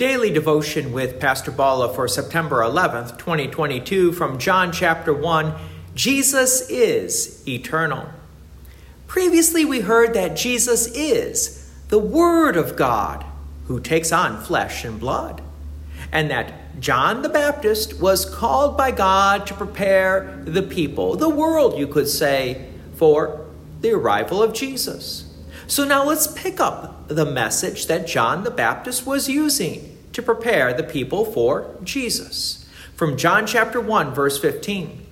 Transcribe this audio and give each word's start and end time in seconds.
Daily 0.00 0.30
devotion 0.30 0.92
with 0.92 1.20
Pastor 1.20 1.50
Bala 1.50 1.92
for 1.92 2.08
September 2.08 2.60
11th, 2.60 3.18
2022, 3.18 4.12
from 4.12 4.38
John 4.38 4.72
chapter 4.72 5.12
1 5.12 5.52
Jesus 5.94 6.70
is 6.70 7.46
eternal. 7.46 8.08
Previously, 9.06 9.66
we 9.66 9.80
heard 9.80 10.14
that 10.14 10.36
Jesus 10.36 10.86
is 10.86 11.70
the 11.88 11.98
Word 11.98 12.56
of 12.56 12.76
God 12.76 13.26
who 13.66 13.78
takes 13.78 14.10
on 14.10 14.42
flesh 14.42 14.86
and 14.86 14.98
blood, 14.98 15.42
and 16.10 16.30
that 16.30 16.80
John 16.80 17.20
the 17.20 17.28
Baptist 17.28 18.00
was 18.00 18.24
called 18.24 18.78
by 18.78 18.92
God 18.92 19.46
to 19.48 19.54
prepare 19.54 20.42
the 20.46 20.62
people, 20.62 21.16
the 21.16 21.28
world, 21.28 21.78
you 21.78 21.86
could 21.86 22.08
say, 22.08 22.70
for 22.94 23.44
the 23.82 23.92
arrival 23.92 24.42
of 24.42 24.54
Jesus. 24.54 25.30
So 25.66 25.84
now 25.84 26.04
let's 26.04 26.26
pick 26.26 26.58
up 26.58 27.06
the 27.08 27.26
message 27.26 27.86
that 27.88 28.06
John 28.06 28.44
the 28.44 28.50
Baptist 28.50 29.06
was 29.06 29.28
using 29.28 29.89
to 30.12 30.22
prepare 30.22 30.72
the 30.72 30.82
people 30.82 31.24
for 31.24 31.74
Jesus. 31.82 32.66
From 32.94 33.16
John 33.16 33.46
chapter 33.46 33.80
1, 33.80 34.14
verse 34.14 34.38
15. 34.38 35.06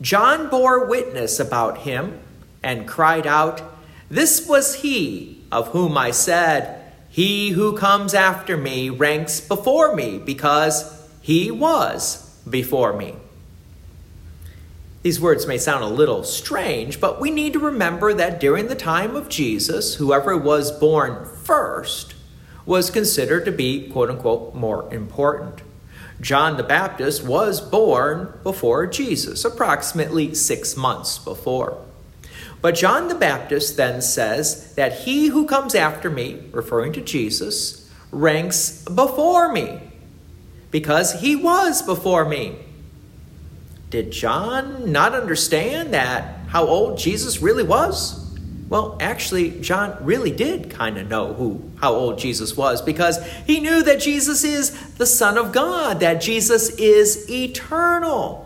John 0.00 0.48
bore 0.48 0.86
witness 0.86 1.40
about 1.40 1.78
him 1.78 2.20
and 2.62 2.88
cried 2.88 3.26
out, 3.26 3.62
This 4.10 4.46
was 4.46 4.76
he 4.76 5.44
of 5.50 5.68
whom 5.68 5.96
I 5.96 6.10
said, 6.10 6.92
He 7.08 7.50
who 7.50 7.76
comes 7.76 8.14
after 8.14 8.56
me 8.56 8.90
ranks 8.90 9.40
before 9.40 9.94
me, 9.94 10.18
because 10.18 11.08
he 11.20 11.50
was 11.50 12.38
before 12.48 12.92
me. 12.92 13.16
These 15.02 15.20
words 15.20 15.46
may 15.46 15.58
sound 15.58 15.84
a 15.84 15.88
little 15.88 16.24
strange, 16.24 17.00
but 17.00 17.20
we 17.20 17.30
need 17.30 17.52
to 17.52 17.60
remember 17.60 18.12
that 18.12 18.40
during 18.40 18.66
the 18.66 18.74
time 18.74 19.14
of 19.14 19.28
Jesus, 19.28 19.94
whoever 19.94 20.36
was 20.36 20.72
born 20.72 21.24
first 21.44 22.15
was 22.66 22.90
considered 22.90 23.44
to 23.46 23.52
be, 23.52 23.88
quote 23.88 24.10
unquote, 24.10 24.54
more 24.54 24.92
important. 24.92 25.62
John 26.20 26.56
the 26.56 26.62
Baptist 26.62 27.24
was 27.24 27.60
born 27.60 28.32
before 28.42 28.86
Jesus, 28.86 29.44
approximately 29.44 30.34
six 30.34 30.76
months 30.76 31.18
before. 31.18 31.82
But 32.60 32.74
John 32.74 33.08
the 33.08 33.14
Baptist 33.14 33.76
then 33.76 34.02
says 34.02 34.74
that 34.74 35.00
he 35.00 35.28
who 35.28 35.46
comes 35.46 35.74
after 35.74 36.10
me, 36.10 36.42
referring 36.52 36.92
to 36.94 37.00
Jesus, 37.00 37.88
ranks 38.10 38.82
before 38.82 39.52
me 39.52 39.80
because 40.70 41.20
he 41.20 41.36
was 41.36 41.82
before 41.82 42.24
me. 42.24 42.56
Did 43.90 44.10
John 44.10 44.90
not 44.90 45.14
understand 45.14 45.94
that 45.94 46.40
how 46.48 46.66
old 46.66 46.98
Jesus 46.98 47.40
really 47.40 47.62
was? 47.62 48.25
Well, 48.68 48.96
actually, 49.00 49.60
John 49.60 49.96
really 50.00 50.32
did 50.32 50.70
kind 50.70 50.98
of 50.98 51.08
know 51.08 51.34
who 51.34 51.70
how 51.80 51.92
old 51.92 52.18
Jesus 52.18 52.56
was 52.56 52.82
because 52.82 53.24
he 53.46 53.60
knew 53.60 53.82
that 53.84 54.00
Jesus 54.00 54.42
is 54.42 54.94
the 54.94 55.06
Son 55.06 55.38
of 55.38 55.52
God, 55.52 56.00
that 56.00 56.20
Jesus 56.20 56.70
is 56.70 57.30
eternal. 57.30 58.42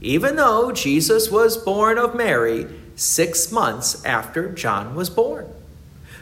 Even 0.00 0.36
though 0.36 0.72
Jesus 0.72 1.30
was 1.30 1.56
born 1.56 1.98
of 1.98 2.14
Mary 2.14 2.66
six 2.96 3.52
months 3.52 4.04
after 4.04 4.50
John 4.52 4.94
was 4.94 5.10
born. 5.10 5.46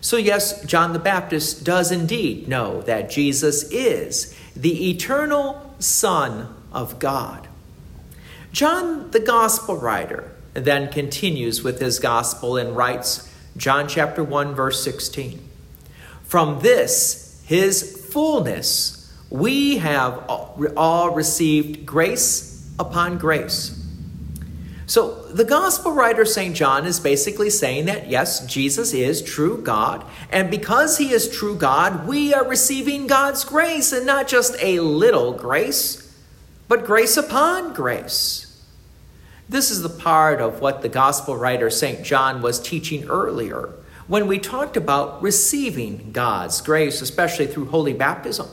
So, 0.00 0.16
yes, 0.16 0.64
John 0.64 0.92
the 0.92 0.98
Baptist 0.98 1.64
does 1.64 1.90
indeed 1.90 2.46
know 2.46 2.82
that 2.82 3.10
Jesus 3.10 3.64
is 3.70 4.36
the 4.54 4.90
eternal 4.90 5.74
Son 5.78 6.54
of 6.72 6.98
God. 6.98 7.48
John, 8.52 9.10
the 9.10 9.20
Gospel 9.20 9.76
writer, 9.76 10.30
then 10.52 10.92
continues 10.92 11.62
with 11.62 11.80
his 11.80 11.98
Gospel 11.98 12.56
and 12.56 12.76
writes, 12.76 13.28
John 13.56 13.88
chapter 13.88 14.24
1, 14.24 14.54
verse 14.54 14.82
16. 14.82 15.40
From 16.22 16.60
this, 16.60 17.42
his 17.46 18.08
fullness, 18.12 19.12
we 19.30 19.78
have 19.78 20.24
all 20.76 21.10
received 21.10 21.86
grace 21.86 22.72
upon 22.78 23.18
grace. 23.18 23.80
So, 24.86 25.22
the 25.26 25.44
gospel 25.44 25.92
writer 25.92 26.24
St. 26.24 26.54
John 26.54 26.84
is 26.84 27.00
basically 27.00 27.48
saying 27.48 27.86
that 27.86 28.08
yes, 28.08 28.44
Jesus 28.46 28.92
is 28.92 29.22
true 29.22 29.62
God, 29.62 30.04
and 30.30 30.50
because 30.50 30.98
he 30.98 31.10
is 31.10 31.34
true 31.34 31.56
God, 31.56 32.06
we 32.06 32.34
are 32.34 32.46
receiving 32.46 33.06
God's 33.06 33.44
grace, 33.44 33.92
and 33.92 34.06
not 34.06 34.28
just 34.28 34.54
a 34.60 34.80
little 34.80 35.32
grace, 35.32 36.14
but 36.68 36.84
grace 36.84 37.16
upon 37.16 37.72
grace. 37.72 38.53
This 39.48 39.70
is 39.70 39.82
the 39.82 39.88
part 39.88 40.40
of 40.40 40.60
what 40.60 40.82
the 40.82 40.88
gospel 40.88 41.36
writer 41.36 41.70
St. 41.70 42.04
John 42.04 42.40
was 42.40 42.60
teaching 42.60 43.08
earlier 43.08 43.70
when 44.06 44.26
we 44.26 44.38
talked 44.38 44.76
about 44.76 45.22
receiving 45.22 46.12
God's 46.12 46.60
grace, 46.60 47.00
especially 47.00 47.46
through 47.46 47.66
holy 47.66 47.92
baptism. 47.92 48.48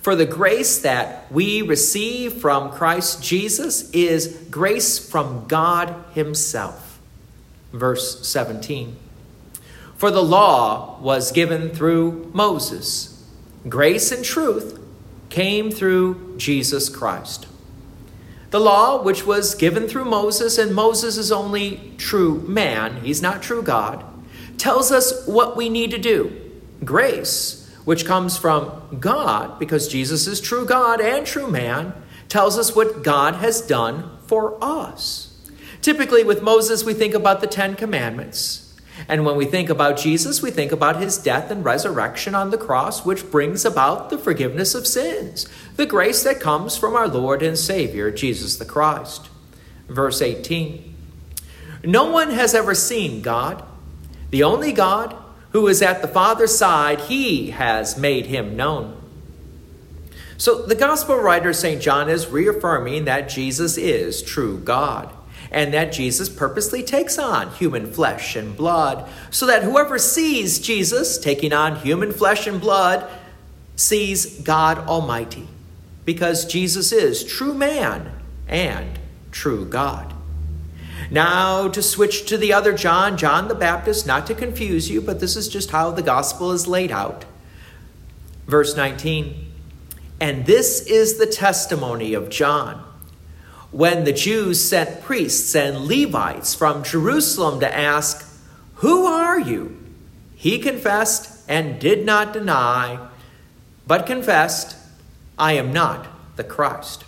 For 0.00 0.14
the 0.14 0.26
grace 0.26 0.78
that 0.78 1.30
we 1.30 1.60
receive 1.62 2.34
from 2.34 2.70
Christ 2.70 3.22
Jesus 3.22 3.90
is 3.90 4.46
grace 4.50 4.98
from 4.98 5.46
God 5.46 5.94
Himself. 6.14 6.98
Verse 7.72 8.26
17. 8.26 8.96
For 9.96 10.10
the 10.10 10.22
law 10.22 10.98
was 11.00 11.32
given 11.32 11.70
through 11.70 12.30
Moses, 12.32 13.22
grace 13.68 14.10
and 14.10 14.24
truth 14.24 14.80
came 15.28 15.70
through 15.70 16.36
Jesus 16.38 16.88
Christ. 16.88 17.46
The 18.50 18.60
law, 18.60 19.02
which 19.02 19.24
was 19.24 19.54
given 19.54 19.86
through 19.86 20.06
Moses, 20.06 20.58
and 20.58 20.74
Moses 20.74 21.16
is 21.16 21.30
only 21.30 21.94
true 21.98 22.40
man, 22.42 23.04
he's 23.04 23.22
not 23.22 23.42
true 23.42 23.62
God, 23.62 24.04
tells 24.58 24.90
us 24.90 25.26
what 25.26 25.56
we 25.56 25.68
need 25.68 25.92
to 25.92 25.98
do. 25.98 26.36
Grace, 26.84 27.70
which 27.84 28.04
comes 28.04 28.36
from 28.36 28.98
God, 28.98 29.58
because 29.58 29.86
Jesus 29.86 30.26
is 30.26 30.40
true 30.40 30.66
God 30.66 31.00
and 31.00 31.24
true 31.24 31.48
man, 31.48 31.94
tells 32.28 32.58
us 32.58 32.74
what 32.74 33.04
God 33.04 33.36
has 33.36 33.60
done 33.60 34.18
for 34.26 34.58
us. 34.62 35.50
Typically, 35.80 36.24
with 36.24 36.42
Moses, 36.42 36.84
we 36.84 36.92
think 36.92 37.14
about 37.14 37.40
the 37.40 37.46
Ten 37.46 37.74
Commandments. 37.76 38.69
And 39.08 39.24
when 39.24 39.36
we 39.36 39.44
think 39.44 39.68
about 39.68 39.96
Jesus, 39.96 40.42
we 40.42 40.50
think 40.50 40.72
about 40.72 41.00
his 41.00 41.18
death 41.18 41.50
and 41.50 41.64
resurrection 41.64 42.34
on 42.34 42.50
the 42.50 42.58
cross, 42.58 43.04
which 43.04 43.30
brings 43.30 43.64
about 43.64 44.10
the 44.10 44.18
forgiveness 44.18 44.74
of 44.74 44.86
sins, 44.86 45.48
the 45.76 45.86
grace 45.86 46.22
that 46.22 46.40
comes 46.40 46.76
from 46.76 46.94
our 46.94 47.08
Lord 47.08 47.42
and 47.42 47.58
Savior, 47.58 48.10
Jesus 48.10 48.56
the 48.56 48.64
Christ. 48.64 49.28
Verse 49.88 50.22
18 50.22 50.94
No 51.84 52.10
one 52.10 52.30
has 52.30 52.54
ever 52.54 52.74
seen 52.74 53.22
God. 53.22 53.64
The 54.30 54.44
only 54.44 54.72
God 54.72 55.16
who 55.50 55.66
is 55.66 55.82
at 55.82 56.02
the 56.02 56.08
Father's 56.08 56.56
side, 56.56 57.00
he 57.00 57.50
has 57.50 57.98
made 57.98 58.26
him 58.26 58.56
known. 58.56 58.96
So 60.36 60.62
the 60.62 60.76
gospel 60.76 61.16
writer 61.16 61.52
St. 61.52 61.82
John 61.82 62.08
is 62.08 62.28
reaffirming 62.28 63.04
that 63.04 63.28
Jesus 63.28 63.76
is 63.76 64.22
true 64.22 64.58
God 64.58 65.12
and 65.50 65.74
that 65.74 65.92
Jesus 65.92 66.28
purposely 66.28 66.82
takes 66.82 67.18
on 67.18 67.50
human 67.52 67.90
flesh 67.90 68.36
and 68.36 68.56
blood, 68.56 69.08
so 69.30 69.46
that 69.46 69.62
whoever 69.62 69.98
sees 69.98 70.58
Jesus 70.58 71.18
taking 71.18 71.52
on 71.52 71.76
human 71.76 72.12
flesh 72.12 72.46
and 72.46 72.60
blood 72.60 73.08
sees 73.76 74.40
God 74.40 74.78
Almighty, 74.78 75.48
because 76.04 76.44
Jesus 76.44 76.92
is 76.92 77.24
true 77.24 77.54
man 77.54 78.12
and 78.46 78.98
true 79.32 79.64
God. 79.64 80.14
Now, 81.10 81.66
to 81.68 81.82
switch 81.82 82.26
to 82.26 82.36
the 82.36 82.52
other 82.52 82.72
John, 82.72 83.16
John 83.16 83.48
the 83.48 83.54
Baptist, 83.54 84.06
not 84.06 84.26
to 84.28 84.34
confuse 84.34 84.90
you, 84.90 85.00
but 85.00 85.18
this 85.18 85.34
is 85.34 85.48
just 85.48 85.70
how 85.70 85.90
the 85.90 86.02
gospel 86.02 86.52
is 86.52 86.68
laid 86.68 86.92
out. 86.92 87.24
Verse 88.46 88.76
19 88.76 89.46
And 90.20 90.46
this 90.46 90.82
is 90.82 91.18
the 91.18 91.26
testimony 91.26 92.14
of 92.14 92.28
John 92.28 92.84
when 93.72 94.04
the 94.04 94.12
Jews 94.12 94.60
sent 94.60 95.02
priests 95.02 95.54
and 95.54 95.86
Levites 95.86 96.54
from 96.54 96.82
Jerusalem 96.82 97.60
to 97.60 97.74
ask, 97.74 98.26
Who 98.76 99.06
are 99.06 99.38
you? 99.38 99.76
He 100.34 100.58
confessed 100.58 101.44
and 101.48 101.78
did 101.78 102.04
not 102.04 102.32
deny, 102.32 103.08
but 103.86 104.06
confessed, 104.06 104.76
I 105.38 105.52
am 105.52 105.72
not 105.72 106.06
the 106.36 106.44
Christ. 106.44 107.04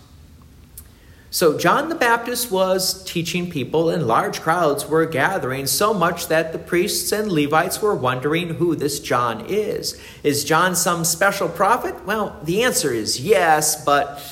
So 1.31 1.57
John 1.57 1.89
the 1.89 1.95
Baptist 1.95 2.51
was 2.51 3.03
teaching 3.05 3.51
people, 3.51 3.89
and 3.89 4.07
large 4.07 4.43
crowds 4.43 4.87
were 4.87 5.07
gathering, 5.07 5.67
so 5.67 5.95
much 5.95 6.29
that 6.29 6.53
the 6.53 6.59
priests 6.59 7.11
and 7.11 7.33
Levites 7.33 7.81
were 7.81 7.95
wondering 7.95 8.57
who 8.57 8.77
this 8.77 9.01
John 9.01 9.47
is. 9.49 9.99
Is 10.23 10.45
John 10.45 10.77
some 10.77 11.07
special 11.07 11.49
prophet? 11.49 12.05
Well, 12.05 12.39
the 12.43 12.63
answer 12.63 12.93
is 12.93 13.19
yes, 13.19 13.83
but 13.83 14.23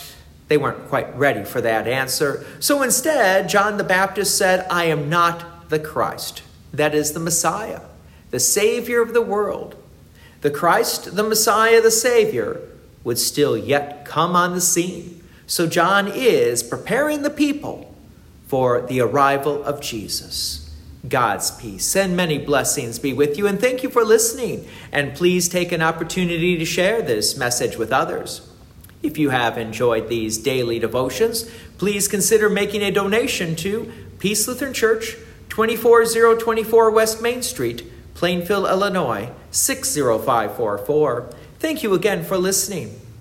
they 0.50 0.58
weren't 0.58 0.88
quite 0.88 1.17
ready 1.17 1.44
for 1.44 1.61
that 1.61 1.87
answer. 1.87 2.44
So 2.58 2.82
instead, 2.82 3.49
John 3.49 3.76
the 3.76 3.85
Baptist 3.85 4.37
said, 4.37 4.67
I 4.69 4.87
am 4.87 5.08
not 5.08 5.69
the 5.69 5.79
Christ. 5.79 6.43
That 6.73 6.93
is 6.93 7.12
the 7.12 7.20
Messiah, 7.20 7.82
the 8.32 8.41
Savior 8.41 9.00
of 9.00 9.14
the 9.14 9.23
world. 9.23 9.76
The 10.41 10.50
Christ, 10.50 11.14
the 11.14 11.23
Messiah, 11.23 11.81
the 11.81 11.93
Savior, 11.93 12.61
would 13.05 13.20
still 13.20 13.56
yet 13.56 14.05
come 14.05 14.35
on 14.35 14.55
the 14.55 14.61
scene. 14.61 15.23
So 15.47 15.69
John 15.69 16.11
is 16.12 16.64
preparing 16.64 17.23
the 17.23 17.31
people 17.31 17.94
for 18.49 18.82
the 18.82 19.00
arrival 19.03 19.62
of 19.62 19.81
Jesus. 19.81 20.69
God's 21.08 21.53
peace 21.53 21.94
and 21.94 22.17
many 22.17 22.38
blessings 22.38 22.99
be 22.99 23.12
with 23.12 23.38
you, 23.38 23.46
and 23.46 23.61
thank 23.61 23.85
you 23.85 23.88
for 23.88 24.03
listening. 24.03 24.67
And 24.91 25.14
please 25.14 25.49
take 25.49 25.70
an 25.70 25.81
opportunity 25.81 26.58
to 26.58 26.64
share 26.64 27.03
this 27.03 27.37
message 27.37 27.76
with 27.76 27.93
others. 27.93 28.50
If 29.02 29.17
you 29.17 29.31
have 29.31 29.56
enjoyed 29.56 30.08
these 30.08 30.37
daily 30.38 30.79
devotions, 30.79 31.50
please 31.79 32.06
consider 32.06 32.50
making 32.50 32.82
a 32.82 32.91
donation 32.91 33.56
to 33.56 33.91
Peace 34.19 34.47
Lutheran 34.47 34.75
Church, 34.75 35.17
24024 35.49 36.91
West 36.91 37.23
Main 37.23 37.43
Street, 37.43 37.91
Plainfield, 38.14 38.67
Illinois, 38.67 39.31
60544. 39.50 41.31
Thank 41.58 41.82
you 41.82 41.94
again 41.94 42.25
for 42.25 42.37
listening. 42.37 43.00